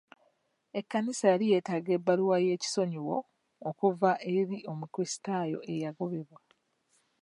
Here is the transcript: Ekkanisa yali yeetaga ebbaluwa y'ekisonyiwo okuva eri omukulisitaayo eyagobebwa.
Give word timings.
Ekkanisa 0.79 1.25
yali 1.31 1.45
yeetaga 1.51 1.89
ebbaluwa 1.97 2.35
y'ekisonyiwo 2.45 3.17
okuva 3.69 4.11
eri 4.35 4.57
omukulisitaayo 4.71 5.59
eyagobebwa. 5.73 6.39